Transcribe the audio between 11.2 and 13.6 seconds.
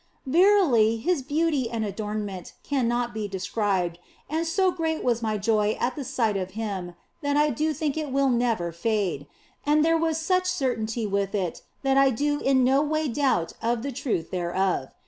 it that I do in no way doubt